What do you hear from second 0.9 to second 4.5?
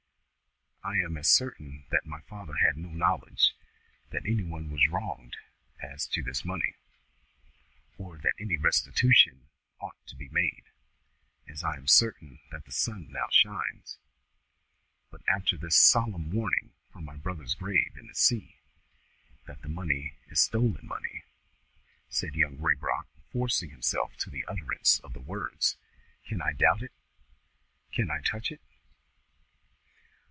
am as certain that my father had no knowledge that any